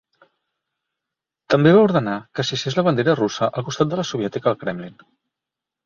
[1.55, 5.03] També va ordenar que s'hissés la bandera russa al costat de la soviètica al Kremlin.